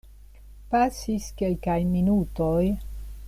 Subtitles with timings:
[0.75, 2.65] Pasis kelkaj minutoj.